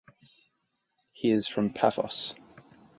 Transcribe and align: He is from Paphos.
He 1.11 1.29
is 1.29 1.47
from 1.47 1.73
Paphos. 1.73 2.33